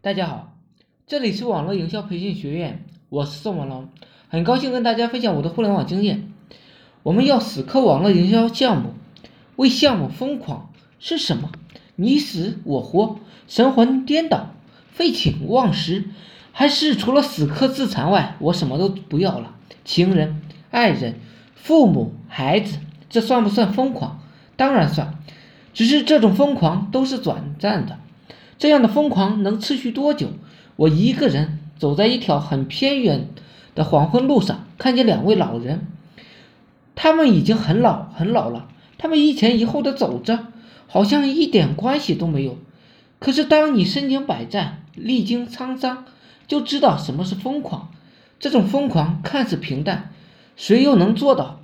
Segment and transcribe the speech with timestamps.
[0.00, 0.54] 大家好，
[1.08, 3.88] 这里是网络营销培训学院，我是宋文龙，
[4.28, 6.32] 很高兴跟大家分享我的互联网经验。
[7.02, 8.90] 我们要死磕网络营销项目，
[9.56, 11.50] 为项目疯狂是什么？
[11.96, 14.54] 你死我活，神魂颠倒，
[14.92, 16.04] 废寝忘食，
[16.52, 19.56] 还是除了死磕自残外，我什么都不要了？
[19.84, 20.40] 情人、
[20.70, 21.16] 爱人、
[21.56, 22.78] 父母、孩子，
[23.10, 24.22] 这算不算疯狂？
[24.54, 25.18] 当然算，
[25.74, 27.98] 只是这种疯狂都是短暂的。
[28.58, 30.28] 这样的疯狂能持续多久？
[30.76, 33.28] 我一个人走在一条很偏远
[33.74, 35.86] 的黄昏路上，看见两位老人，
[36.94, 40.46] 他们已经很老很老了，他们一前一后的走着，
[40.86, 42.58] 好像一点关系都没有。
[43.20, 46.04] 可是当你身经百战，历经沧桑，
[46.46, 47.90] 就知道什么是疯狂。
[48.40, 50.12] 这种疯狂看似平淡，
[50.56, 51.60] 谁又能做到？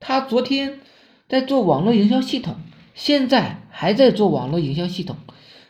[0.00, 0.80] 他昨天
[1.28, 2.56] 在做网络营销系统，
[2.94, 5.16] 现在还在做网络营销系统。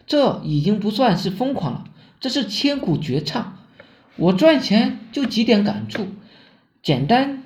[0.06, 1.84] 这已经不算是疯狂了，
[2.20, 3.58] 这是千古绝唱。
[4.16, 6.06] 我赚钱就几点感触：
[6.82, 7.42] 简单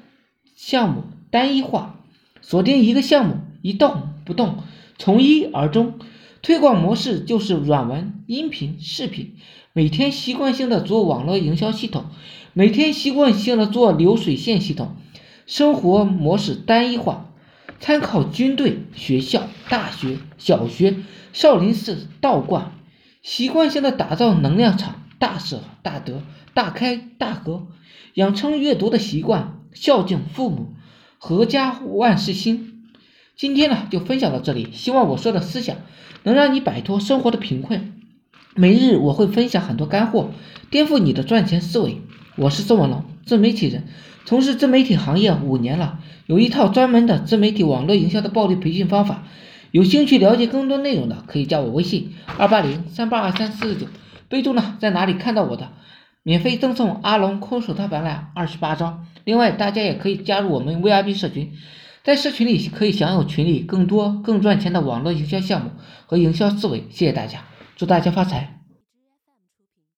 [0.57, 2.01] 项目单一化，
[2.43, 4.59] 锁定一个项目一动不动，
[4.99, 5.95] 从一而终。
[6.41, 9.35] 推广模式就是软文、音频、视频，
[9.73, 12.05] 每天习惯性的做网络营销系统，
[12.53, 14.97] 每天习惯性的做流水线系统。
[15.47, 17.28] 生活模式单一化。
[17.81, 20.97] 参考军队、学校、大学、小学、
[21.33, 22.73] 少林寺、道观，
[23.23, 26.23] 习惯性的打造能量场，大舍大得，
[26.55, 27.69] 大开大合，
[28.15, 30.75] 养成阅读的习惯，孝敬父母，
[31.21, 32.75] 阖家万事兴。
[33.37, 35.77] 今天呢，就分享到这里，希望我说的思想
[36.25, 37.95] 能让你摆脱生活的贫困。
[38.57, 40.33] 每日我会分享很多干货，
[40.71, 42.03] 颠覆你的赚钱思维。
[42.35, 43.87] 我是宋文龙，自媒体人，
[44.29, 49.23] 从事自媒体行业五年了，有一套专门的自媒体网络营销的暴力培训方法。
[49.71, 53.87] 有兴趣了解更多内容的，可以加我微信二八零三八二三四九，
[54.29, 55.73] 备注呢在哪里看到我的，
[56.25, 59.01] 免费赠送阿龙空手套白狼二十八招。
[59.25, 61.55] 另外，大家也可以加入我们 VIP 社群，
[62.05, 65.71] 在社群里可以享有群里更多更赚钱的网络营销项目
[66.05, 66.85] 和营销思维。
[66.91, 67.45] 谢谢大家，
[67.77, 68.58] 祝大家发财。